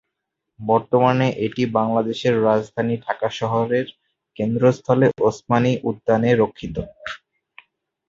[0.59, 3.85] বর্তমানে এটি বাংলাদেশের রাজধানী ঢাকা শহরের
[4.37, 6.75] কেন্দ্রস্থলে ওসমানী উদ্যানে রক্ষিত।